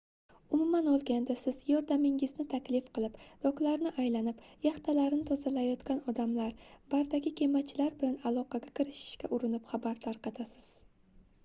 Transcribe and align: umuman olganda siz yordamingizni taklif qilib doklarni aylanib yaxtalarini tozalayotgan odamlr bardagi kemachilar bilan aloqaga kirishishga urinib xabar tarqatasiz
umuman 0.55 0.85
olganda 0.91 1.33
siz 1.41 1.59
yordamingizni 1.71 2.45
taklif 2.53 2.87
qilib 2.95 3.19
doklarni 3.43 3.91
aylanib 4.05 4.41
yaxtalarini 4.69 5.27
tozalayotgan 5.29 6.03
odamlr 6.15 6.57
bardagi 6.97 7.37
kemachilar 7.43 7.95
bilan 8.03 8.19
aloqaga 8.33 8.75
kirishishga 8.81 9.33
urinib 9.39 9.71
xabar 9.75 10.05
tarqatasiz 10.11 10.77